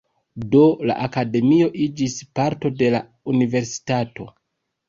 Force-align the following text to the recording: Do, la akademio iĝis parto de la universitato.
Do, 0.53 0.61
la 0.91 0.95
akademio 1.07 1.69
iĝis 1.87 2.15
parto 2.39 2.73
de 2.81 2.91
la 2.97 3.03
universitato. 3.35 4.31